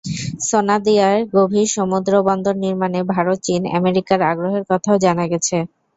[0.47, 5.57] সোনাদিয়ায় গভীর সমুদ্র বন্দর নির্মাণে ভারত, চীন, আমেরিকার আগ্রহের কথাও জানা গেছে।